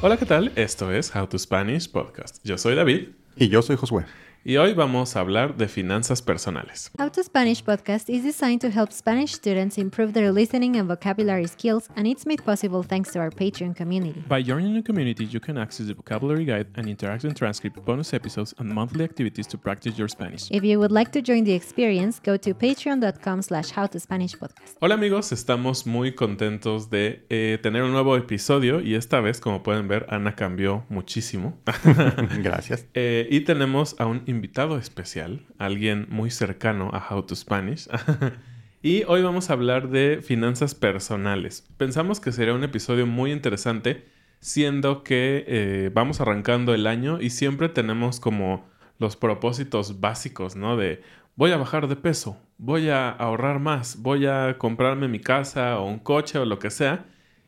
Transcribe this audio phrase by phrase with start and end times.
[0.00, 0.52] Hola, ¿qué tal?
[0.56, 2.38] Esto es How to Spanish Podcast.
[2.42, 3.08] Yo soy David.
[3.36, 4.06] Y yo soy Josué.
[4.44, 6.92] Y hoy vamos a hablar de finanzas personales.
[6.96, 11.48] How to Spanish podcast is designed to help Spanish students improve their listening and vocabulary
[11.48, 14.22] skills, and it's made possible thanks to our Patreon community.
[14.28, 18.54] By joining the community, you can access the vocabulary guide and interactive transcript, bonus episodes,
[18.58, 20.48] and monthly activities to practice your Spanish.
[20.52, 24.76] If you would like to join the experience, go to patreon.com slash howtospanishpodcast.
[24.80, 29.64] Hola amigos, estamos muy contentos de eh, tener un nuevo episodio y esta vez, como
[29.64, 31.58] pueden ver, Ana cambió muchísimo.
[32.38, 32.86] Gracias.
[32.94, 37.88] Eh, y tenemos a un invitado especial, alguien muy cercano a How to Spanish.
[38.82, 41.66] y hoy vamos a hablar de finanzas personales.
[41.78, 44.06] Pensamos que sería un episodio muy interesante,
[44.40, 48.68] siendo que eh, vamos arrancando el año y siempre tenemos como
[48.98, 50.76] los propósitos básicos, ¿no?
[50.76, 51.02] De
[51.34, 55.86] voy a bajar de peso, voy a ahorrar más, voy a comprarme mi casa o
[55.86, 57.06] un coche o lo que sea.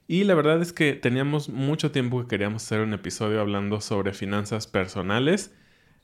[0.08, 4.14] Y la verdad es que teníamos mucho tiempo que queríamos hacer un episodio hablando sobre
[4.14, 5.54] finanzas personales.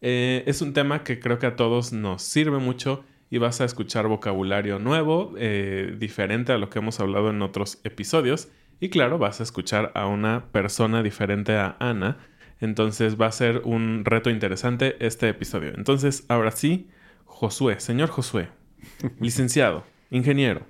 [0.00, 3.64] Eh, es un tema que creo que a todos nos sirve mucho y vas a
[3.64, 8.48] escuchar vocabulario nuevo, eh, diferente a lo que hemos hablado en otros episodios.
[8.78, 12.18] Y claro, vas a escuchar a una persona diferente a Ana.
[12.60, 15.72] Entonces va a ser un reto interesante este episodio.
[15.74, 16.88] Entonces, ahora sí,
[17.24, 18.48] Josué, señor Josué,
[19.20, 20.66] licenciado, ingeniero,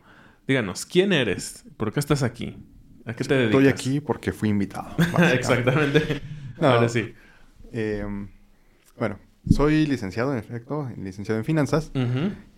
[0.49, 1.65] díganos, ¿quién eres?
[1.77, 2.57] ¿Por qué estás aquí?
[3.05, 3.61] ¿A qué te dedicas?
[3.61, 4.97] Estoy aquí porque fui invitado.
[5.33, 6.23] Exactamente.
[6.61, 6.69] No.
[6.69, 7.15] Ahora sí.
[7.73, 8.05] Eh,
[8.99, 11.93] bueno, soy licenciado, en efecto, licenciado en finanzas.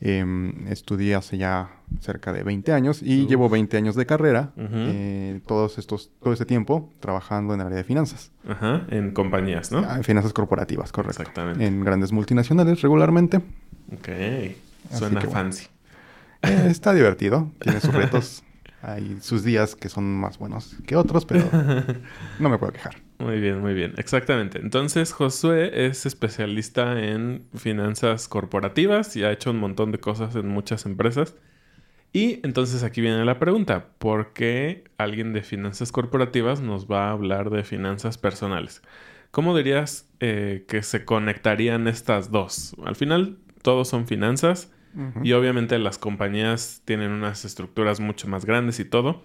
[0.01, 3.29] Eh, estudié hace ya cerca de 20 años y Uf.
[3.29, 4.53] llevo 20 años de carrera.
[4.57, 8.33] Eh, todos estos, todo este tiempo trabajando en el área de finanzas.
[8.49, 9.81] Ajá, en compañías, ¿no?
[9.87, 11.21] Ah, en finanzas corporativas, correcto.
[11.23, 11.67] Exactamente.
[11.67, 13.39] En grandes multinacionales regularmente.
[13.93, 14.09] Ok.
[14.09, 15.43] Así Suena que bueno.
[15.43, 15.67] fancy.
[16.43, 18.43] Eh, está divertido, tiene sus retos.
[18.81, 21.45] Hay sus días que son más buenos que otros, pero
[22.39, 22.97] no me puedo quejar.
[23.19, 23.95] Muy bien, muy bien.
[23.97, 24.59] Exactamente.
[24.61, 30.47] Entonces, Josué es especialista en finanzas corporativas y ha hecho un montón de cosas en
[30.49, 31.35] muchas empresas.
[32.13, 37.13] Y entonces aquí viene la pregunta, ¿por qué alguien de finanzas corporativas nos va a
[37.13, 38.83] hablar de finanzas personales?
[39.31, 42.75] ¿Cómo dirías eh, que se conectarían estas dos?
[42.85, 44.73] Al final, todos son finanzas
[45.23, 49.23] y obviamente las compañías tienen unas estructuras mucho más grandes y todo.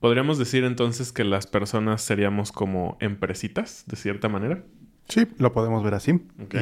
[0.00, 4.62] ¿Podríamos decir entonces que las personas seríamos como empresitas, de cierta manera?
[5.08, 6.12] Sí, lo podemos ver así.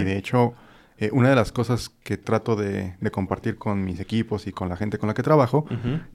[0.00, 0.54] Y de hecho,
[0.98, 4.68] eh, una de las cosas que trato de, de compartir con mis equipos y con
[4.68, 5.64] la gente con la que trabajo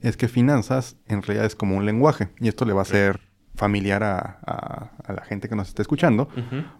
[0.02, 2.28] es que finanzas en realidad es como un lenguaje.
[2.40, 3.20] Y esto le va a ser
[3.54, 6.28] familiar a, a- a la gente que nos está escuchando,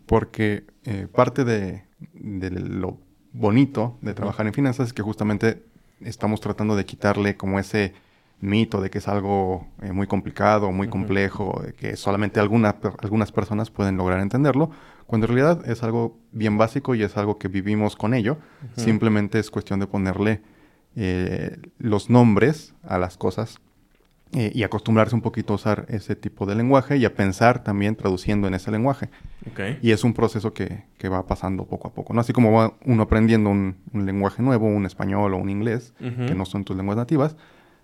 [0.06, 1.84] porque eh, parte de,
[2.14, 2.98] de lo
[3.32, 5.64] bonito de trabajar en finanzas es que justamente
[6.00, 7.92] estamos tratando de quitarle como ese
[8.40, 12.92] mito de que es algo eh, muy complicado, muy complejo, de que solamente alguna per-
[13.02, 14.70] algunas personas pueden lograr entenderlo,
[15.06, 18.36] cuando en realidad es algo bien básico y es algo que vivimos con ello.
[18.76, 20.42] Simplemente es cuestión de ponerle
[20.96, 23.58] eh, los nombres a las cosas
[24.32, 27.96] eh, y acostumbrarse un poquito a usar ese tipo de lenguaje y a pensar también
[27.96, 29.08] traduciendo en ese lenguaje.
[29.80, 32.20] Y es un proceso que, que va pasando poco a poco, ¿no?
[32.20, 35.94] Así como va uno aprendiendo un, un lenguaje nuevo, un español o un inglés,
[36.26, 37.36] que no son tus lenguas nativas,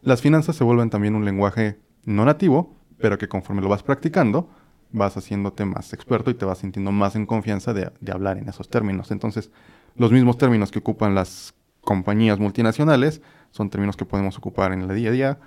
[0.04, 4.48] las finanzas se vuelven también un lenguaje no nativo, pero que conforme lo vas practicando,
[4.92, 8.48] vas haciéndote más experto y te vas sintiendo más en confianza de, de hablar en
[8.48, 9.10] esos términos.
[9.10, 9.50] Entonces,
[9.96, 13.20] los mismos términos que ocupan las compañías multinacionales
[13.50, 15.38] son términos que podemos ocupar en el día a día,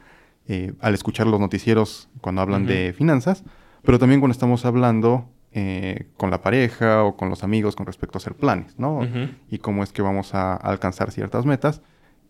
[0.47, 3.43] eh, al escuchar los noticieros cuando hablan de finanzas,
[3.83, 8.17] pero también cuando estamos hablando eh, con la pareja o con los amigos con respecto
[8.17, 9.01] a hacer planes, ¿no?
[9.49, 11.81] Y cómo es que vamos a alcanzar ciertas metas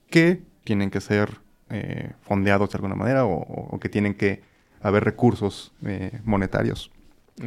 [0.10, 4.42] que tienen que ser eh, fondeados de alguna manera o, que tienen que
[4.82, 6.92] haber recursos eh, monetarios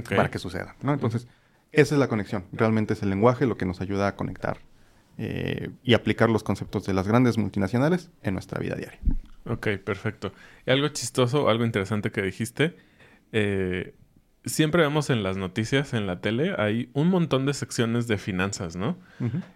[0.09, 0.93] para que suceda, ¿no?
[0.93, 1.27] Entonces,
[1.73, 2.45] esa es la conexión.
[2.53, 4.59] Realmente es el lenguaje lo que nos ayuda a conectar
[5.17, 9.01] eh, y aplicar los conceptos de las grandes multinacionales en nuestra vida diaria.
[9.47, 10.33] Ok, perfecto.
[10.67, 12.77] Y algo chistoso, algo interesante que dijiste.
[14.45, 18.77] siempre vemos en las noticias, en la tele, hay un montón de secciones de finanzas,
[18.77, 18.99] ¿no?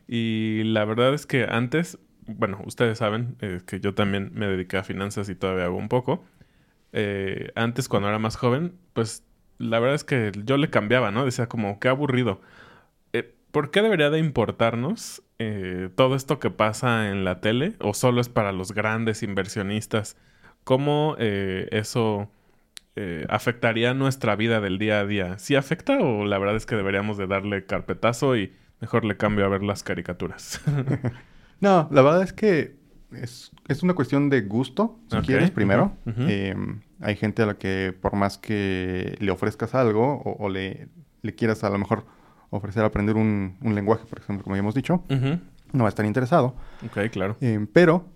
[0.08, 4.76] Y la verdad es que antes, bueno, ustedes saben eh, que yo también me dediqué
[4.76, 6.25] a finanzas y todavía hago un poco.
[6.93, 9.25] Eh, antes, cuando era más joven, pues
[9.59, 11.25] la verdad es que yo le cambiaba, ¿no?
[11.25, 12.41] Decía como, qué aburrido.
[13.12, 15.23] Eh, ¿Por qué debería de importarnos
[15.97, 17.75] todo esto que pasa en la tele?
[17.81, 20.17] ¿O solo es para los grandes inversionistas?
[20.65, 22.31] ¿Cómo eso
[23.29, 25.38] afectaría nuestra vida del día a día.
[25.38, 29.44] ¿Sí afecta o la verdad es que deberíamos de darle carpetazo y mejor le cambio
[29.44, 30.62] a ver las caricaturas?
[31.64, 32.76] no, la verdad es que
[33.11, 33.50] es,
[33.82, 35.96] una cuestión de gusto, si quieres, primero.
[36.06, 40.88] Em, hay gente a la que por más que le ofrezcas algo o, le,
[41.22, 42.06] le, quieras a lo mejor
[42.50, 46.55] ofrecer aprender un, lenguaje, por ejemplo, como ya hemos dicho, no va a estar interesado.
[46.87, 47.37] Ok, claro.
[47.40, 48.06] Em, pero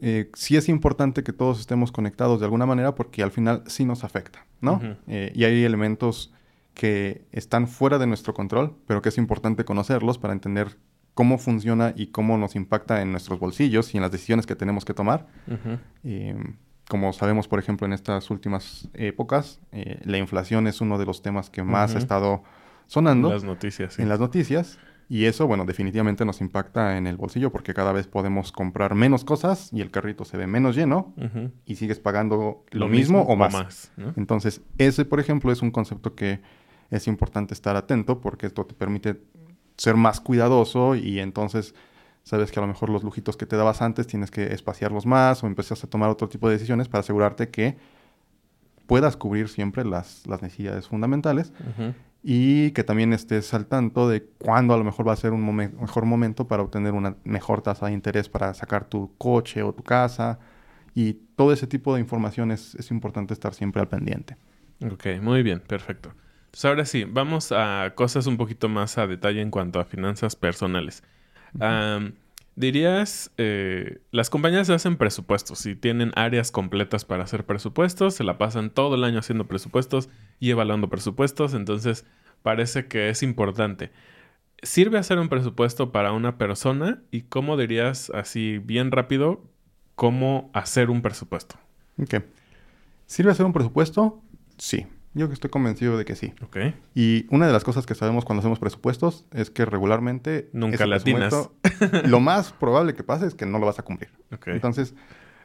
[0.00, 3.84] eh, sí es importante que todos estemos conectados de alguna manera porque al final sí
[3.84, 4.80] nos afecta, ¿no?
[5.06, 6.32] Eh, y hay elementos
[6.74, 10.78] que están fuera de nuestro control, pero que es importante conocerlos para entender
[11.14, 14.84] cómo funciona y cómo nos impacta en nuestros bolsillos y en las decisiones que tenemos
[14.84, 15.26] que tomar.
[16.04, 16.36] Eh,
[16.88, 19.60] como sabemos, por ejemplo, en estas últimas épocas,
[20.02, 22.42] la inflación es uno de los temas que más ha estado
[22.86, 23.28] sonando.
[23.28, 24.78] En las noticias, En las noticias.
[25.10, 29.24] Y eso, bueno, definitivamente nos impacta en el bolsillo porque cada vez podemos comprar menos
[29.24, 31.12] cosas y el carrito se ve menos lleno
[31.66, 33.90] y sigues pagando lo, mismo, o más.
[34.14, 36.40] Entonces, ese, por ejemplo, es un concepto que
[36.90, 39.20] es importante estar atento porque esto te permite
[39.80, 41.74] ser más cuidadoso y entonces
[42.22, 45.42] sabes que a lo mejor los lujitos que te dabas antes tienes que espaciarlos más
[45.42, 47.78] o empezás a tomar otro tipo de decisiones para asegurarte que
[48.86, 51.50] puedas cubrir siempre las, las necesidades fundamentales
[52.22, 55.56] y que también estés al tanto de cuándo a lo mejor va a ser un
[55.56, 59.82] mejor momento para obtener una mejor tasa de interés para sacar tu coche o tu
[59.82, 60.38] casa.
[60.94, 64.36] Y todo ese tipo de información es, importante estar siempre al pendiente.
[64.84, 66.12] Ok, muy bien, perfecto.
[66.50, 70.36] Pues ahora sí, vamos a cosas un poquito más a detalle en cuanto a finanzas
[70.36, 71.02] personales.
[72.56, 78.36] Dirías, eh, las compañías hacen presupuestos y tienen áreas completas para hacer presupuestos, se la
[78.36, 80.10] pasan todo el año haciendo presupuestos
[80.40, 82.04] y evaluando presupuestos, entonces
[82.42, 83.92] parece que es importante.
[84.62, 87.02] ¿Sirve hacer un presupuesto para una persona?
[87.10, 89.42] ¿Y cómo dirías así bien rápido
[89.94, 91.56] cómo hacer un presupuesto?
[91.98, 92.16] Ok.
[93.06, 94.20] ¿Sirve hacer un presupuesto?
[94.58, 94.86] Sí.
[95.12, 96.32] Yo estoy convencido de que sí.
[96.42, 96.56] Ok.
[96.94, 100.48] Y una de las cosas que sabemos cuando hacemos presupuestos es que regularmente...
[100.52, 101.50] Nunca latinas.
[102.04, 104.10] lo más probable que pase es que no lo vas a cumplir.
[104.32, 104.54] Okay.
[104.54, 104.94] Entonces,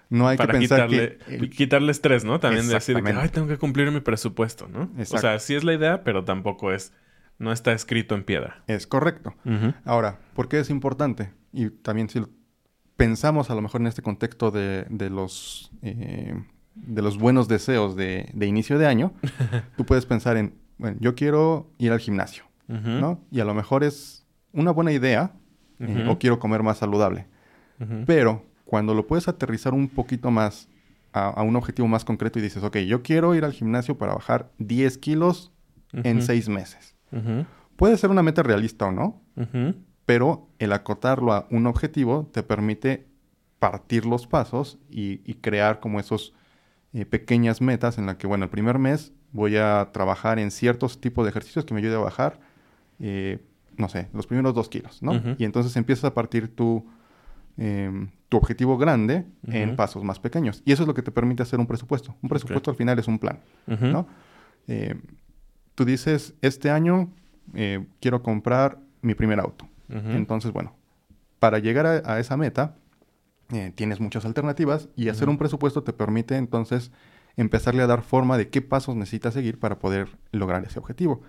[0.09, 1.49] no hay que pensar quitarle, que...
[1.49, 2.39] Quitarle estrés, ¿no?
[2.39, 4.91] También decir que, ay, tengo que cumplir mi presupuesto, ¿no?
[4.99, 6.93] O sea, sí es la idea, pero tampoco es...
[7.37, 8.63] No está escrito en piedra.
[8.67, 9.33] Es correcto.
[9.83, 11.33] Ahora, ¿por qué es importante?
[11.51, 12.21] Y también si
[12.97, 15.71] pensamos a lo mejor en este contexto de, de los...
[15.81, 16.35] Eh,
[16.75, 19.13] de los buenos deseos de, inicio de año,
[19.77, 23.21] tú puedes pensar en, bueno, yo quiero ir al gimnasio, ¿no?
[23.31, 25.33] Y a lo mejor es una buena idea
[25.79, 27.27] eh, o quiero comer más saludable.
[28.05, 30.69] Pero cuando lo puedes aterrizar un poquito más
[31.11, 34.51] a, un objetivo más concreto y dices, ok, yo quiero ir al gimnasio para bajar
[34.59, 35.51] 10 kilos
[35.91, 36.95] en 6 meses.
[37.75, 39.21] Puede ser una meta realista o no,
[40.05, 43.07] pero el acotarlo a un objetivo te permite
[43.59, 46.33] partir los pasos y crear como esos
[46.95, 51.01] eh, pequeñas metas en la que, bueno, el primer mes voy a trabajar en ciertos
[51.01, 52.39] tipos de ejercicios que me ayude a bajar,
[53.01, 53.39] eh,
[53.75, 55.21] no sé, los primeros dos kilos, ¿no?
[55.37, 56.85] Y entonces empiezas a partir tu,
[57.57, 60.61] em, tu objetivo grande en pasos más pequeños.
[60.63, 62.15] Y eso es lo que te permite hacer un presupuesto.
[62.21, 64.07] Un presupuesto al final es un plan, ¿no?
[64.69, 64.95] Eh,
[65.75, 67.09] tú dices, este año
[67.99, 69.67] quiero comprar mi primer auto.
[69.89, 70.73] Entonces, bueno,
[71.39, 72.77] para llegar a esa meta,
[73.53, 76.91] eh, tienes muchas alternativas y hacer un presupuesto te permite entonces
[77.37, 81.21] empezarle a dar forma de qué pasos necesitas seguir para poder lograr ese objetivo.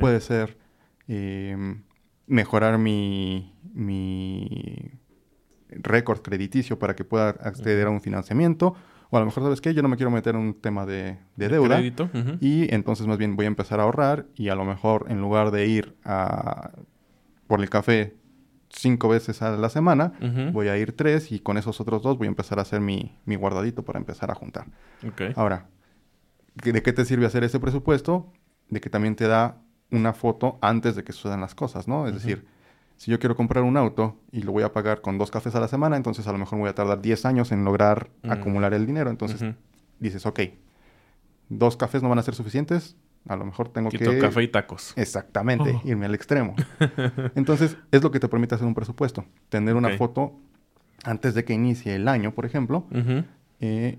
[0.00, 0.58] Puede ser
[1.06, 1.82] em,
[2.26, 4.90] mejorar mi, mi
[5.70, 8.74] récord crediticio para que pueda acceder a un financiamiento.
[9.10, 9.74] O a lo mejor, ¿sabes qué?
[9.74, 11.80] Yo no me quiero meter en un tema de, deuda.
[12.40, 15.50] Y entonces más bien voy a empezar a ahorrar y a lo mejor en lugar
[15.50, 16.70] de ir a
[17.46, 18.14] por el café
[18.70, 20.12] cinco veces a la semana,
[20.52, 23.16] voy a ir tres y con esos otros dos voy a empezar a hacer mi,
[23.26, 24.66] guardadito para empezar a juntar.
[25.36, 25.66] Ahora,
[26.54, 28.32] ¿de qué te sirve hacer ese presupuesto?
[28.68, 29.58] De que también te da
[29.90, 32.06] una foto antes de que sucedan las cosas, ¿no?
[32.06, 32.46] Es decir,
[32.96, 35.60] si yo quiero comprar un auto y lo voy a pagar con dos cafés a
[35.60, 38.30] la semana, entonces a lo mejor voy a tardar 10 años en lograr mm.
[38.30, 39.10] acumular el dinero.
[39.10, 39.54] Entonces
[39.98, 40.40] dices, ok,
[41.48, 42.96] dos cafés no van a ser suficientes,
[43.28, 44.18] a lo mejor tengo Quito que...
[44.18, 44.92] café y tacos.
[44.96, 45.88] Exactamente, oh.
[45.88, 46.54] irme al extremo.
[47.34, 49.24] Entonces, es lo que te permite hacer un presupuesto.
[49.48, 50.38] Tener una foto
[51.04, 52.86] antes de que inicie el año, por ejemplo,
[53.60, 53.98] eh,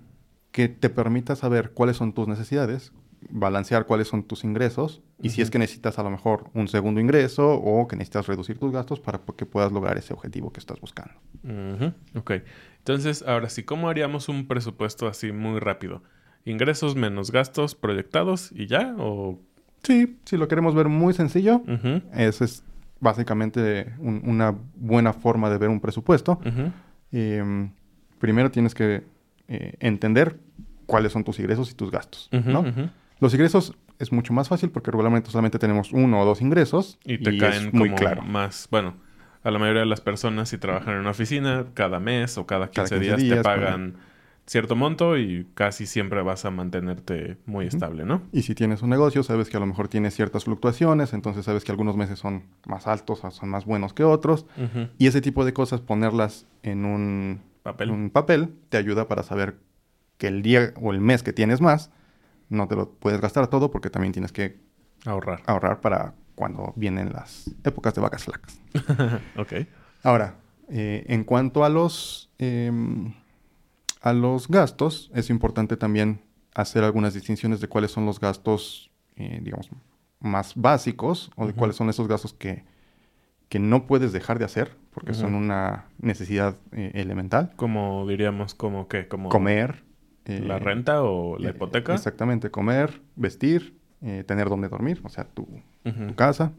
[0.51, 2.93] que te permita saber cuáles son tus necesidades,
[3.29, 6.99] balancear cuáles son tus ingresos y si es que necesitas a lo mejor un segundo
[6.99, 10.79] ingreso o que necesitas reducir tus gastos para que puedas lograr ese objetivo que estás
[10.79, 11.13] buscando.
[12.15, 12.31] Ok.
[12.79, 16.01] Entonces, ahora sí, ¿cómo haríamos un presupuesto así muy rápido?
[16.45, 19.39] Ingresos menos gastos proyectados y ya, o...
[19.83, 21.63] Sí, si lo queremos ver muy sencillo,
[22.13, 22.63] esa es
[22.99, 26.39] básicamente una buena forma de ver un presupuesto.
[27.11, 27.71] Em,
[28.19, 29.03] primero tienes que
[29.47, 30.37] eh, entender
[30.85, 32.63] cuáles son tus ingresos y tus gastos, ¿no?
[33.19, 36.97] Los ingresos es mucho más fácil porque regularmente solamente tenemos uno o dos ingresos.
[37.05, 38.23] Y te caen muy claro.
[38.23, 38.95] más, bueno,
[39.43, 42.69] a la mayoría de las personas si trabajan en una oficina, cada mes o cada
[42.69, 43.95] 15, días, te pagan
[44.45, 48.23] cierto monto y casi siempre vas a mantenerte muy estable, ¿no?
[48.31, 51.63] Y si tienes un negocio, sabes que a lo mejor tiene ciertas fluctuaciones, entonces sabes
[51.63, 54.45] que algunos meses son más altos, son más buenos que otros.
[54.97, 57.91] Y ese tipo de cosas, ponerlas en un papel.
[57.91, 59.57] un papel, te ayuda para saber
[60.17, 61.91] que el día o el mes que tienes más,
[62.49, 64.59] no te lo puedes gastar todo porque también tienes que
[65.05, 65.41] ahorrar.
[65.45, 68.59] Ahorrar para cuando vienen las épocas de vacas flacas.
[69.37, 69.53] ok.
[70.03, 70.35] Ahora,
[70.69, 72.29] eh, en cuanto a los...
[72.37, 73.13] Em,
[74.01, 76.21] a los gastos, es importante también
[76.53, 79.69] hacer algunas distinciones de cuáles son los gastos, eh, digamos,
[80.19, 82.63] más básicos o de cuáles son esos gastos que,
[83.47, 87.53] que no puedes dejar de hacer porque son una necesidad eh, elemental.
[87.55, 89.83] Como diríamos, como qué, como comer,
[90.25, 91.93] la renta o la hipoteca.
[91.93, 93.79] Exactamente, comer, vestir,
[94.25, 95.47] tener donde dormir, o sea, tu,
[95.83, 96.51] tu casa.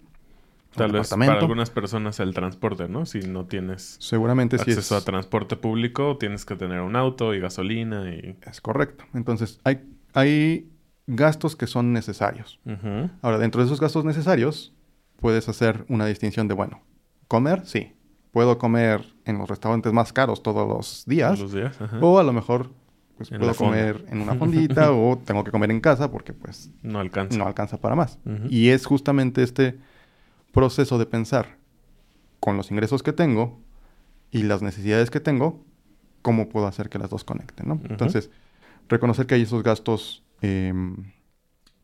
[0.74, 3.06] Tal vez para algunas personas el transporte, ¿no?
[3.06, 8.10] Si no tienes Seguramente acceso a transporte público, tienes que tener un auto y gasolina
[8.14, 8.36] y...
[8.46, 9.04] Es correcto.
[9.14, 9.82] Entonces, hay,
[10.14, 10.70] hay
[11.06, 12.60] gastos que son necesarios.
[13.20, 14.72] Ahora, dentro de esos gastos necesarios,
[15.16, 16.82] puedes hacer una distinción de, bueno,
[17.28, 17.92] comer, sí.
[18.30, 21.38] Puedo comer en los restaurantes más caros todos los días.
[21.38, 22.70] Todos los días, O a lo mejor
[23.16, 26.70] pues, puedo comer en una fondita o tengo que comer en casa porque pues...
[26.82, 27.36] No alcanza.
[27.36, 28.18] No alcanza para más.
[28.48, 29.78] Y es justamente este
[30.52, 31.56] proceso de pensar
[32.40, 33.60] con los ingresos que tengo
[34.30, 35.64] y las necesidades que tengo,
[36.22, 37.80] cómo puedo hacer que las dos conecten, ¿no?
[37.88, 38.30] Entonces,
[38.88, 41.12] reconocer que hay esos gastos em,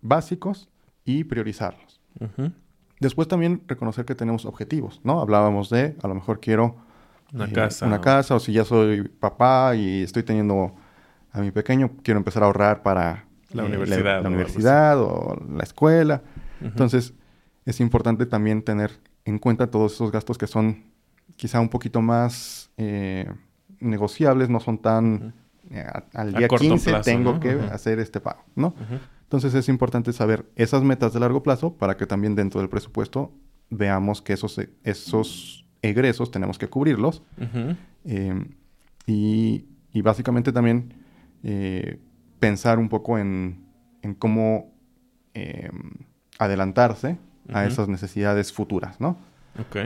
[0.00, 0.68] básicos
[1.04, 2.00] y priorizarlos.
[3.00, 5.20] Después también reconocer que tenemos objetivos, ¿no?
[5.20, 6.76] Hablábamos de, a lo mejor quiero
[7.32, 7.86] una eh, casa.
[7.86, 10.74] Una casa, o si ya soy papá y estoy teniendo
[11.30, 16.22] a mi pequeño, quiero empezar a ahorrar para la universidad, la, universidad o la escuela.
[16.60, 17.14] Entonces,
[17.68, 18.92] es importante también tener
[19.26, 20.84] en cuenta todos esos gastos que son
[21.36, 23.30] quizá un poquito más eh,
[23.78, 25.34] negociables, no son tan...
[25.70, 25.84] Eh,
[26.14, 28.74] al día 15 tengo que hacer este pago, ¿no?
[29.24, 33.32] Entonces es importante saber esas metas de largo plazo para que también dentro del presupuesto
[33.68, 37.22] veamos que esos, esos egresos tenemos que cubrirlos.
[38.06, 38.46] Eh,
[39.06, 40.94] y, y, básicamente también
[42.40, 43.66] pensar un poco en,
[44.00, 44.72] en cómo
[46.38, 47.18] adelantarse
[47.52, 49.18] a esas necesidades futuras, ¿no?
[49.60, 49.76] Ok.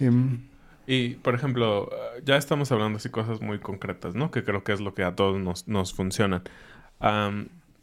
[0.00, 0.40] Em,
[0.86, 1.90] y, por ejemplo,
[2.24, 4.30] ya estamos hablando así cosas muy concretas, ¿no?
[4.30, 6.42] Que creo que es lo que a todos nos, nos funcionan.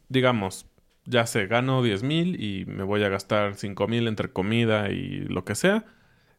[0.09, 0.65] digamos,
[1.05, 5.21] ya sé, gano 10 mil y me voy a gastar 5 mil entre comida y
[5.21, 5.85] lo que sea.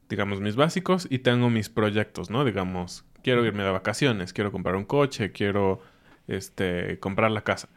[0.09, 2.45] Digamos, mis básicos y tengo mis proyectos, ¿no?
[2.45, 5.81] Digamos, quiero irme de vacaciones, quiero comprar un coche, quiero
[6.29, 7.69] este, comprar la casa.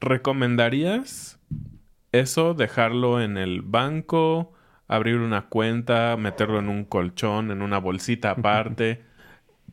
[0.00, 1.39] ¿Recomendarías
[2.12, 4.52] eso, dejarlo en el banco,
[4.88, 9.04] abrir una cuenta, meterlo en un colchón, en una bolsita aparte.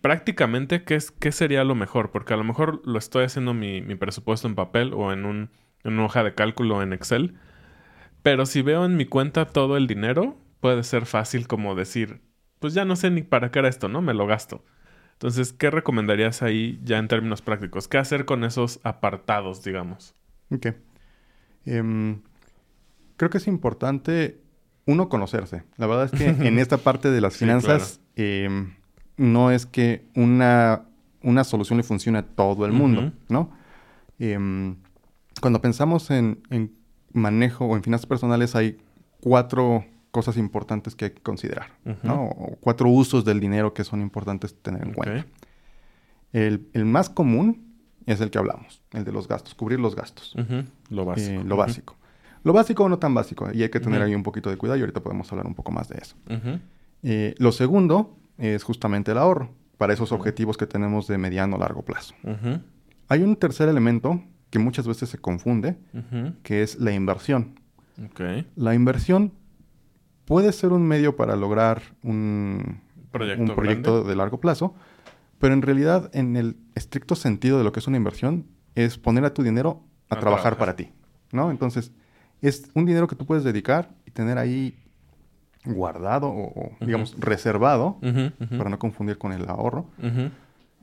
[0.02, 2.12] Prácticamente, ¿qué, es, ¿qué sería lo mejor?
[2.12, 5.50] Porque a lo mejor lo estoy haciendo mi, mi presupuesto en papel o en, un,
[5.84, 7.36] en una hoja de cálculo en Excel.
[8.24, 12.22] Pero si veo en mi cuenta todo el dinero, puede ser fácil como decir,
[12.60, 14.02] pues ya no sé ni para qué era esto, ¿no?
[14.02, 14.64] Me lo gasto.
[15.14, 17.88] Entonces, ¿qué recomendarías ahí ya en términos prácticos?
[17.88, 20.16] ¿Qué hacer con esos apartados, digamos?
[20.52, 20.68] Ok.
[21.66, 22.22] Em,
[23.18, 24.40] creo que es importante
[24.86, 25.64] uno conocerse.
[25.76, 28.74] La verdad es que en esta parte de las finanzas em,
[29.18, 30.84] no es que una,
[31.22, 33.52] una solución le funcione a todo el mundo, ¿no?
[34.20, 34.78] Em,
[35.42, 36.42] cuando pensamos en,
[37.14, 38.78] manejo o en finanzas personales hay
[39.20, 41.68] cuatro cosas importantes que hay que considerar,
[42.04, 42.24] ¿no?
[42.24, 45.26] O cuatro usos del dinero que son importantes tener en cuenta.
[46.34, 50.36] El, más común es el que hablamos, el de los gastos, cubrir los gastos.
[50.90, 51.42] Lo básico.
[51.42, 51.97] Eh, lo básico.
[52.48, 54.78] Lo básico o no tan básico, y hay que tener ahí un poquito de cuidado
[54.78, 56.16] y ahorita podemos hablar un poco más de eso.
[57.04, 61.60] Eh, lo segundo es justamente el ahorro para esos objetivos que tenemos de mediano o
[61.60, 62.16] largo plazo.
[63.10, 65.76] Hay un tercer elemento que muchas veces se confunde,
[66.44, 67.60] que es la inversión.
[68.56, 69.34] La inversión
[70.24, 72.80] puede ser un medio para lograr un
[73.12, 74.74] proyecto, de largo plazo,
[75.38, 79.26] pero en realidad, en el estricto sentido de lo que es una inversión, es poner
[79.26, 80.94] a tu dinero a, trabajar, para ti,
[81.34, 81.52] ¿no?
[81.52, 81.92] Entonces,
[82.42, 84.76] es un dinero que tú puedes dedicar y tener ahí
[85.66, 87.98] guardado o, digamos, reservado,
[88.58, 89.88] para no confundir con el ahorro,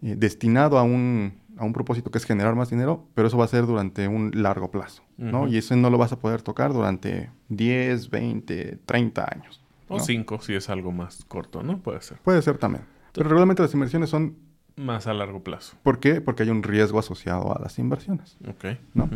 [0.03, 3.45] eh, destinado a un, a un propósito que es generar más dinero, pero eso va
[3.45, 5.49] a ser durante un largo plazo, ¿no?
[5.49, 9.61] Y eso no lo vas a poder tocar durante 10, 20, 30 años.
[9.89, 11.79] O 5 si es algo más corto, ¿no?
[11.79, 12.19] Puede ser.
[12.19, 12.85] Puede ser también.
[13.13, 14.37] Pero regularmente las inversiones son...
[14.77, 15.77] Más a largo plazo.
[15.85, 16.21] ¿Por qué?
[16.21, 18.37] Porque hay un riesgo asociado a las inversiones.
[18.49, 18.77] Ok.
[18.93, 19.09] ¿no?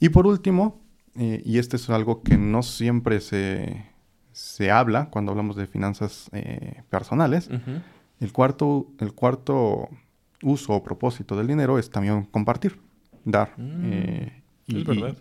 [0.00, 0.80] Y por último,
[1.16, 3.86] eh, y este es algo que no siempre se,
[4.32, 7.48] se habla cuando hablamos de finanzas eh, personales,
[8.20, 9.88] el cuarto, el cuarto
[10.42, 12.78] uso o propósito del dinero es también compartir,
[13.24, 13.52] dar.
[13.56, 15.16] Mm, eh, es verdad.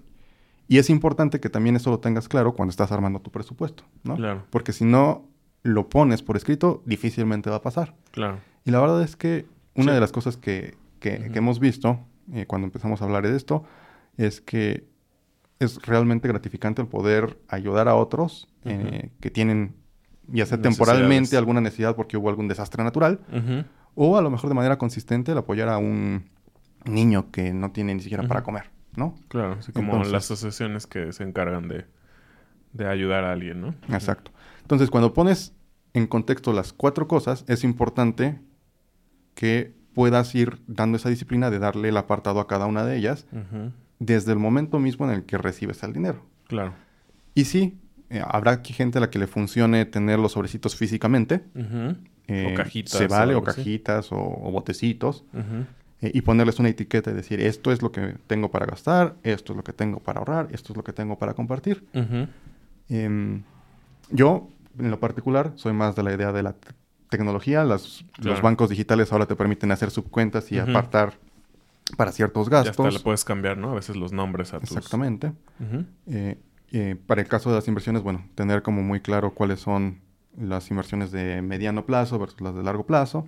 [0.68, 4.16] y es importante que también eso lo tengas claro cuando estás armando tu presupuesto, ¿no?
[4.16, 5.28] Claro, Porque si no
[5.64, 7.96] lo pones por escrito, difícilmente va a pasar.
[8.12, 8.40] claro.
[8.66, 9.46] Y la verdad es que
[9.76, 9.96] una Sí.
[9.96, 12.00] de las cosas que, que- que hemos visto
[12.32, 13.64] eh, cuando empezamos a hablar de esto
[14.18, 14.88] es que
[15.65, 19.75] es realmente gratificante el poder ayudar a otros eh, que tienen,
[20.27, 23.20] ya sea temporalmente, alguna necesidad porque hubo algún desastre natural,
[23.96, 26.29] o a lo mejor de manera consistente el apoyar a un
[26.86, 29.15] niño que no tiene ni siquiera para comer, ¿no?
[29.27, 31.86] Claro, así como Entonces- las asociaciones que se encargan de,
[32.74, 33.75] de ayudar a alguien, ¿no?
[33.89, 34.32] Exacto.
[34.62, 35.53] Entonces, cuando pones
[35.93, 38.39] en contexto las cuatro cosas, es importante
[39.36, 43.27] que puedas ir dando esa disciplina de darle el apartado a cada una de ellas
[43.32, 43.72] Ujú.
[44.05, 46.25] Desde el momento mismo en el que recibes el dinero.
[46.48, 46.74] Claro.
[47.36, 47.77] Y sí,
[48.10, 51.43] eh, habrá aquí gente a la que le funcione tener los sobrecitos físicamente.
[52.27, 55.24] Eh, O cajitas Se vale, o, cajitas, o, o botecitos.
[56.01, 59.53] Eh, y ponerles una etiqueta y decir, esto es lo que tengo para gastar, esto
[59.53, 61.86] es lo que tengo para ahorrar, esto es lo que tengo para compartir.
[62.89, 63.43] Em,
[64.12, 66.74] yo, en lo particular, soy más de la idea de la te-
[67.10, 67.63] tecnología.
[67.63, 71.13] Las- Los bancos digitales ahora te permiten hacer subcuentas y apartar
[71.98, 72.94] para ciertos Ya hasta gastos.
[72.94, 73.72] le puedes cambiar, ¿no?
[73.72, 74.72] A veces los nombres a tus...
[74.72, 75.34] Exactamente.
[76.08, 76.38] Eh,
[76.72, 80.02] eh, para el caso de las inversiones, bueno, tener como muy claro cuáles son
[80.36, 83.28] las inversiones de mediano plazo versus las de largo plazo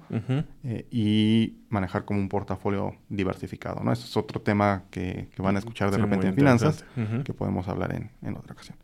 [0.64, 3.92] eh, y manejar como un portafolio diversificado, ¿no?
[3.94, 6.84] Ese es otro tema que, que van a escuchar de Sí, repente en finanzas
[7.24, 8.78] que podemos hablar en, en otra ocasión.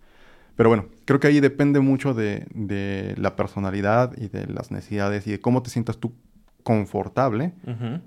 [0.55, 5.25] Pero bueno, creo que ahí depende mucho de, de la personalidad y de las necesidades
[5.25, 6.13] y de cómo te sientas tú
[6.63, 7.53] confortable,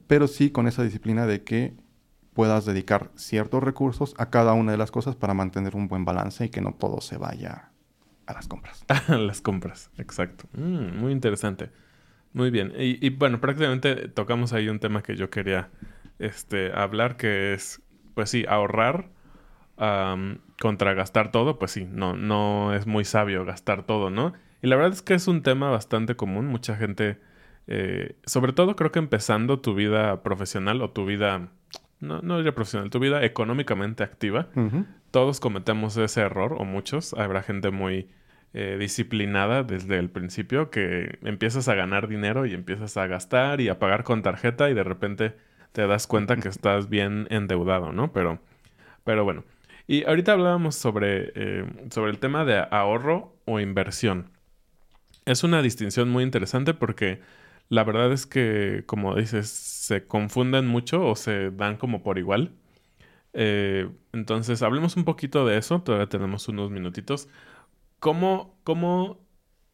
[0.06, 1.74] pero sí con esa disciplina de que
[2.34, 6.44] puedas dedicar ciertos recursos a cada una de las cosas para mantener un buen balance
[6.44, 7.70] y que no todo se vaya
[8.26, 8.84] a las compras.
[9.08, 10.46] Las compras, exacto.
[10.54, 11.70] Mm, muy interesante.
[12.32, 12.72] Muy bien.
[12.76, 15.70] Y, y, bueno, prácticamente tocamos ahí un tema que yo quería
[16.18, 17.82] este, hablar, que es,
[18.14, 19.10] pues sí, ahorrar
[20.60, 21.58] contra gastar todo.
[21.58, 24.32] Pues sí, no, no es muy sabio gastar todo, ¿no?
[24.62, 26.46] Y la verdad es que es un tema bastante común.
[26.46, 27.20] Mucha gente,
[27.66, 31.48] eh, sobre todo creo que empezando tu vida profesional o tu vida,
[32.00, 34.48] no, no diría profesional, tu vida económicamente activa,
[35.10, 37.14] todos cometemos ese error, o muchos.
[37.14, 38.08] Habrá gente muy
[38.52, 43.68] eh, disciplinada desde el principio que empiezas a ganar dinero y empiezas a gastar y
[43.68, 45.36] a pagar con tarjeta y de repente
[45.72, 48.12] te das cuenta que estás bien endeudado, ¿no?
[48.12, 48.38] Pero,
[49.02, 49.44] pero bueno.
[49.86, 54.30] Y ahorita hablábamos sobre, eh, sobre el tema de ahorro o inversión.
[55.26, 57.20] Es una distinción muy interesante porque
[57.74, 62.52] la verdad es que, como dices, se confunden mucho o se dan como por igual.
[63.32, 65.82] Eh, entonces, hablemos un poquito de eso.
[65.82, 67.28] Todavía tenemos unos minutitos.
[67.98, 69.20] ¿Cómo, cómo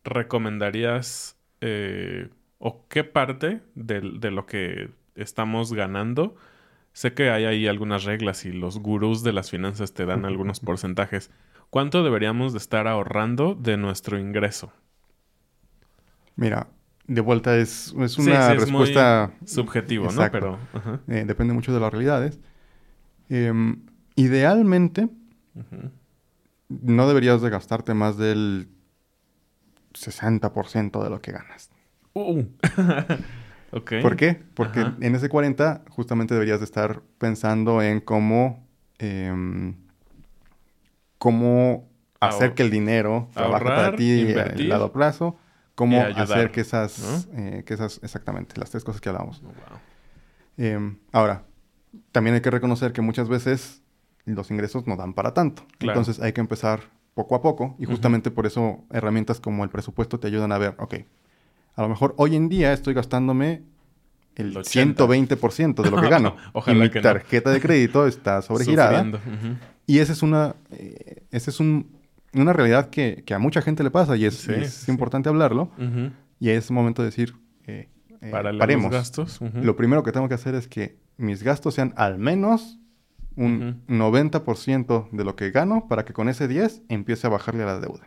[0.04, 6.36] recomendarías eh, o qué parte de, de lo que estamos ganando?
[6.92, 10.60] Sé que hay ahí algunas reglas y los gurús de las finanzas te dan algunos
[10.60, 11.30] porcentajes.
[11.68, 14.72] ¿Cuánto deberíamos de estar ahorrando de nuestro ingreso?
[16.34, 16.68] Mira,
[17.12, 19.32] de vuelta es, es Sí, una sí, es muy respuesta...
[19.44, 20.30] subjetivo, ¿no?
[20.30, 20.58] Pero,
[21.08, 22.38] eh, depende mucho de las realidades.
[23.28, 23.82] Em,
[24.14, 25.08] idealmente,
[26.68, 28.68] no deberías de gastarte más del
[29.92, 31.70] 60% de lo que ganas.
[32.14, 32.44] Uh.
[34.02, 34.40] ¿Por qué?
[34.54, 34.96] Porque Ajá.
[35.00, 38.66] en ese 40 justamente deberías de estar pensando en cómo,
[38.98, 39.74] em,
[41.18, 41.88] cómo
[42.20, 45.36] hacer Ahor- que el dinero trabaje para ti a invertir largo plazo,
[45.74, 49.40] cómo ayudar, hacer que esas, eh, que esas, exactamente, las tres cosas que hablamos.
[49.44, 49.54] Oh, wow.
[50.56, 51.44] Em, ahora,
[52.12, 53.82] también hay que reconocer que muchas veces
[54.26, 55.64] los ingresos no dan para tanto.
[55.78, 55.98] Claro.
[55.98, 56.80] Entonces hay que empezar
[57.14, 60.74] poco a poco y justamente por eso herramientas como el presupuesto te ayudan a ver,
[60.78, 60.94] ok,
[61.74, 63.62] a lo mejor hoy en día estoy gastándome
[64.36, 65.04] el El 80.
[65.06, 66.36] 120% de lo que gano.
[66.52, 67.02] Ojalá y mi que no.
[67.02, 69.04] tarjeta de crédito está sobregirada.
[69.86, 71.90] Y esa es una, eh, esa es un-
[72.34, 74.90] una realidad que, que a mucha gente le pasa y es, Sí, y es sí.
[74.90, 75.70] importante hablarlo.
[76.38, 77.34] Y es momento de decir,
[77.66, 77.88] eh,
[78.20, 78.84] eh, Para paremos.
[78.84, 79.40] los gastos.
[79.54, 82.78] Lo primero que tengo que hacer es que mis gastos sean al menos
[83.36, 87.66] un 90% de lo que gano para que con ese 10 empiece a bajarle a
[87.66, 88.06] la deuda.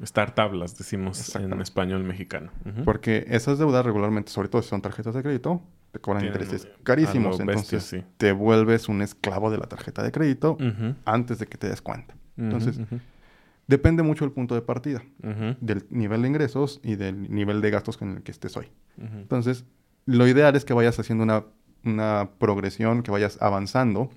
[0.00, 2.52] Estar tablas, decimos en español mexicano.
[2.84, 6.68] Porque esas deudas regularmente, sobre todo si son tarjetas de crédito, te cobran Tienen intereses
[6.84, 7.38] carísimos.
[7.38, 8.04] bestia, Entonces sí.
[8.18, 10.56] te vuelves un esclavo de la tarjeta de crédito
[11.04, 12.14] antes de que te des cuenta.
[12.36, 12.78] Entonces,
[13.68, 15.02] depende mucho del punto de partida,
[15.60, 18.66] del nivel de ingresos y del nivel de gastos con el que estés hoy.
[18.98, 19.64] Entonces,
[20.06, 21.44] lo ideal es que vayas haciendo una,
[21.84, 24.10] una progresión, que vayas avanzando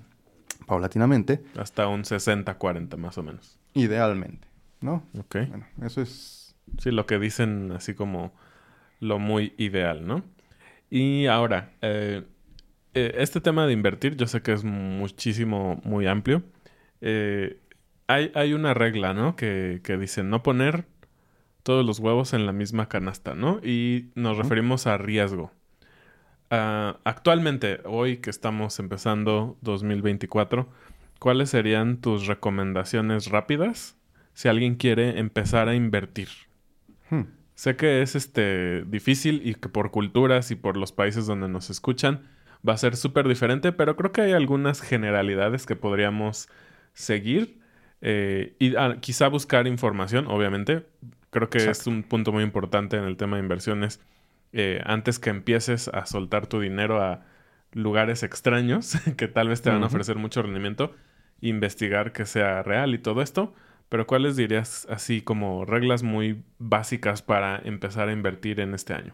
[0.66, 3.60] paulatinamente, Hasta un 60-40 más o menos.
[3.74, 4.48] idealmente,
[4.80, 5.04] ¿no?
[5.20, 5.36] Ok.
[5.50, 6.56] Bueno, eso es...
[6.80, 8.34] Sí, lo que dicen así como
[9.00, 10.24] lo muy ideal, ¿no?
[10.90, 12.24] Y ahora, eh,
[12.94, 16.44] eh, este tema de invertir, yo sé que es muchísimo, muy amplio.
[17.02, 17.60] Eh,
[18.12, 19.36] hay, hay una regla, ¿no?
[19.36, 20.86] Que, que dice no poner
[21.64, 23.60] todos los huevos en la misma canasta, ¿no?
[23.64, 25.52] Y nos referimos a riesgo.
[26.50, 30.68] Ah, actualmente, hoy que estamos empezando 2024,
[31.20, 33.98] ¿cuáles serían tus recomendaciones rápidas
[34.34, 36.30] si alguien quiere empezar a invertir?
[37.10, 37.22] hmm,
[37.56, 41.70] Sé que es este difícil y que por culturas y por los países donde nos
[41.70, 42.28] escuchan
[42.68, 46.50] va a ser súper diferente, pero creo que hay algunas generalidades que podríamos
[46.94, 47.61] seguir
[48.02, 50.86] eh, y ah, quizá buscar información, obviamente.
[51.30, 54.00] Creo que es un punto muy importante en el tema de inversiones.
[54.54, 57.24] eh, antes que empieces a soltar tu dinero a
[57.72, 60.94] lugares extraños que tal vez te van a ofrecer mucho rendimiento,
[61.40, 63.54] investigar que sea real y todo esto.
[63.88, 69.14] Pero ¿cuáles dirías así como reglas muy básicas para empezar a invertir en este año?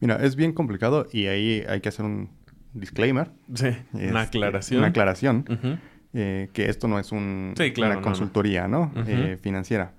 [0.00, 2.30] Mira, es bien complicado y ahí hay que hacer un
[2.74, 3.30] disclaimer.
[3.54, 4.78] Sí, este, una aclaración.
[4.78, 5.44] Una aclaración.
[5.48, 5.78] Ujú.
[6.18, 8.04] Eh, que esto no es un- Sí, claro, una no, no.
[8.06, 8.90] consultoría ¿no?
[9.06, 9.92] Eh, financiera,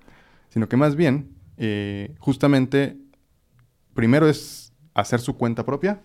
[0.48, 2.96] sino que más bien, eh, justamente,
[3.94, 6.00] primero es hacer su cuenta propia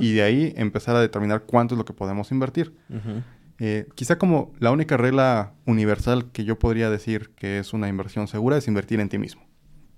[0.00, 2.74] y de ahí empezar a determinar cuánto es lo que podemos invertir.
[3.58, 8.26] Eh, quizá como la única regla universal que yo podría decir que es una inversión
[8.28, 9.46] segura es invertir en ti mismo,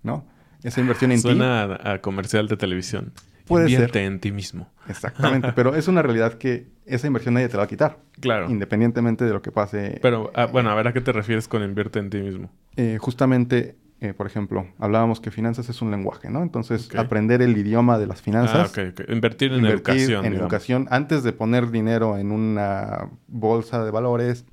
[0.03, 0.27] ¿no?
[0.63, 1.23] Esa inversión en ti...
[1.23, 3.13] Suena a, a comercial de televisión.
[3.47, 4.05] Puede Invierte ser.
[4.13, 4.71] en ti mismo.
[4.89, 8.51] Exactamente, pero es una realidad que esa inversión nadie te la va a quitar, Claro.
[8.51, 9.99] independientemente de lo que pase.
[10.03, 12.51] Pero, ah, bueno, a ver a qué te refieres con invierte en ti mismo.
[12.77, 16.43] Eh, justamente, eh, por ejemplo, hablábamos que finanzas es un lenguaje, ¿no?
[16.43, 19.09] Entonces, aprender el idioma de las finanzas, Ah, ok, ok.
[19.11, 20.25] Invertir en invertir educación.
[20.25, 20.41] en digamos.
[20.41, 24.45] educación, antes de poner dinero en una bolsa de valores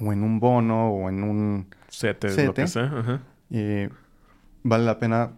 [0.00, 1.66] o en un bono o en un...
[1.88, 3.20] CETES, lo que sea.
[3.50, 3.88] Eh,
[4.62, 5.32] vale la pena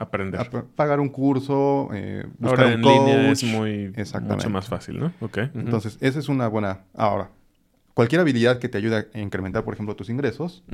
[0.00, 0.40] Aprender.
[0.40, 3.52] ap- pagar un curso, eh, buscar Ahora un en línea es coach.
[3.52, 4.34] muy Exactamente.
[4.36, 5.06] mucho más fácil, ¿no?
[5.20, 5.38] Ok.
[5.50, 5.58] ujú.
[5.60, 6.80] Entonces, esa es una buena...
[6.94, 7.30] Ahora,
[7.94, 10.64] cualquier habilidad que te ayude a incrementar, por ejemplo, tus ingresos,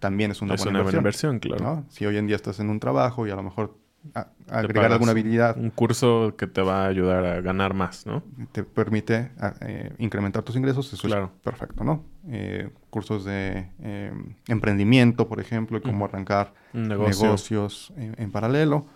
[0.00, 1.34] también es una es buena una buena inversión.
[1.36, 1.76] inversión, claro.
[1.82, 1.84] ¿no?
[1.88, 3.78] Si hoy en día estás en un trabajo y a lo mejor
[4.14, 8.22] a- agregar alguna habilidad Un curso que te va a ayudar a ganar más, ¿no?
[8.52, 11.30] te permite a- eh, incrementar tus ingresos, eso Claro.
[11.36, 12.04] es perfecto, ¿no?
[12.28, 14.12] Eh, cursos de eh,
[14.46, 17.24] emprendimiento, por ejemplo, y cómo arrancar negocio.
[17.24, 18.86] negocios en, en paralelo.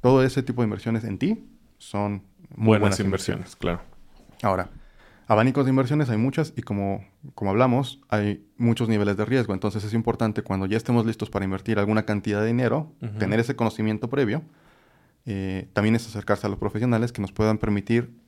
[0.00, 3.80] Todo ese tipo de inversiones en ti son muy buenas, buenas, inversiones, claro.
[4.42, 4.70] Ahora,
[5.28, 7.04] abanicos de inversiones hay muchas y como,
[7.36, 9.54] como hablamos, hay muchos niveles de riesgo.
[9.54, 13.54] Entonces es importante cuando ya estemos listos para invertir alguna cantidad de dinero, tener ese
[13.54, 14.42] conocimiento previo.
[15.26, 18.18] Eh, también es acercarse a los profesionales que nos puedan permitir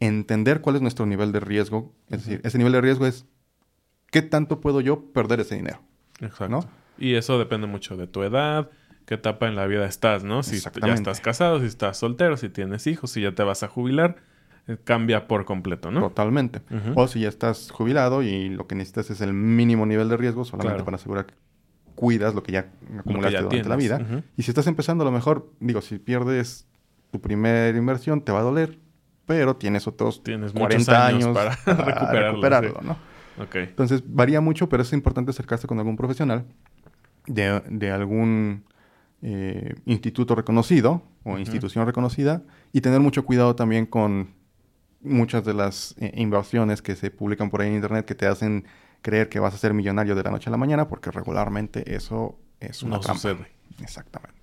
[0.00, 1.92] entender cuál es nuestro nivel de riesgo.
[2.08, 3.26] Es decir, ese nivel de riesgo es
[4.14, 5.80] qué tanto puedo yo perder ese dinero.
[6.20, 6.48] Exacto.
[6.48, 6.60] ¿no?
[6.96, 8.70] Y eso depende mucho de tu edad,
[9.06, 10.44] qué etapa en la vida estás, ¿no?
[10.44, 13.68] Si ya estás casado, si estás soltero, si tienes hijos, si ya te vas a
[13.68, 14.18] jubilar,
[14.68, 16.00] eh, cambia por completo, ¿no?
[16.00, 16.62] Totalmente.
[16.94, 20.44] O si ya estás jubilado y lo que necesitas es el mínimo nivel de riesgo
[20.44, 20.84] solamente Claro.
[20.84, 21.34] para asegurar que
[21.96, 24.22] cuidas lo que ya acumulaste ya durante la vida.
[24.36, 26.68] Y si estás empezando, a lo mejor, digo, si pierdes
[27.10, 28.78] tu primera inversión, te va a doler,
[29.26, 32.86] pero tienes otros Tienes muchos 40 años años, para para, recuperarlo, recuperarlo, sí.
[32.86, 33.13] ¿no?
[33.64, 36.44] Entonces, varía mucho, pero es importante acercarse con algún profesional
[37.26, 38.64] de, de algún
[39.22, 42.42] eh, instituto reconocido o institución reconocida
[42.72, 44.28] y tener mucho cuidado también con
[45.00, 48.64] muchas de las eh, inversiones que se publican por ahí en internet que te hacen
[49.02, 52.38] creer que vas a ser millonario de la noche a la mañana porque regularmente eso
[52.60, 53.20] es una No trampa.
[53.20, 53.46] sucede.
[53.82, 54.34] Exactamente.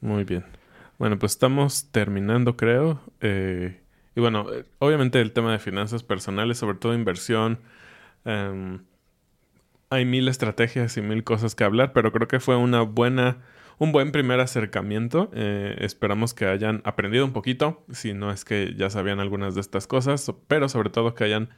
[0.00, 0.44] Muy bien.
[0.98, 3.00] Bueno, pues estamos terminando, creo.
[3.20, 3.80] Eh,
[4.16, 7.58] y bueno, eh, obviamente el tema de finanzas personales, sobre todo inversión,
[8.24, 8.80] em,
[9.90, 13.38] hay mil estrategias y mil cosas que hablar, pero creo que fue una buena,
[13.78, 15.30] un buen primer acercamiento.
[15.34, 19.60] Eh, esperamos que hayan aprendido un poquito, si no es que ya sabían algunas de
[19.60, 21.48] estas cosas, pero sobre todo que hayan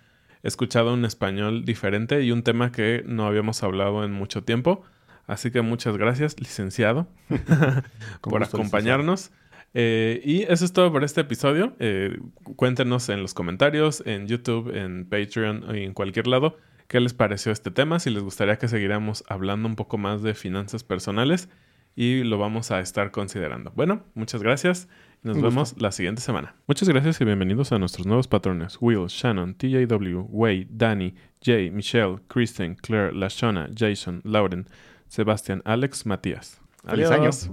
[0.42, 4.82] escuchado un español diferente y un tema que no habíamos hablado en mucho tiempo.
[5.26, 7.06] Así que muchas gracias, licenciado,
[8.20, 9.30] por acompañarnos.
[9.74, 11.74] Eh, y eso es todo por este episodio.
[11.78, 12.18] Eh,
[12.56, 16.56] cuéntenos en los comentarios, en YouTube, en Patreon y en cualquier lado
[16.88, 20.34] qué les pareció este tema, si les gustaría que siguiéramos hablando un poco más de
[20.34, 21.48] finanzas personales
[21.94, 23.70] y lo vamos a estar considerando.
[23.76, 24.88] Bueno, muchas gracias
[25.22, 25.84] nos Un vemos gusto.
[25.84, 26.56] la siguiente semana.
[26.66, 28.76] Muchas gracias y bienvenidos a nuestros nuevos patrones.
[28.80, 34.66] Will, Shannon, TJW, Wade, Danny, Jay, Michelle, Kristen, Claire, Lashona, Jason, Lauren,
[35.06, 36.60] Sebastián, Alex, Matías.
[36.84, 37.22] Feliz año.
[37.22, 37.50] Adiós.